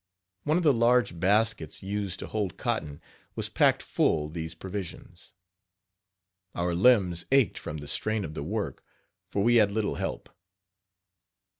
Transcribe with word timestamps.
One 0.45 0.57
of 0.57 0.63
the 0.63 0.73
large 0.73 1.19
baskets 1.19 1.83
used 1.83 2.17
to 2.21 2.25
hold 2.25 2.57
cotton 2.57 2.99
was 3.35 3.49
packed 3.49 3.83
full 3.83 4.29
these 4.29 4.55
provisions. 4.55 5.31
Our 6.55 6.73
limbs 6.73 7.25
ached 7.31 7.59
from 7.59 7.77
the 7.77 7.87
strain 7.87 8.25
of 8.25 8.33
the 8.33 8.41
work, 8.41 8.83
for 9.29 9.43
we 9.43 9.57
had 9.57 9.71
little 9.71 9.93
help. 9.97 10.29